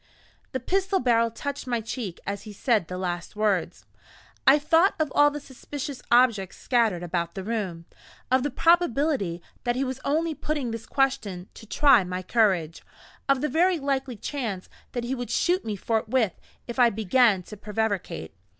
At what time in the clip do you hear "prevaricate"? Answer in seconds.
17.55-18.33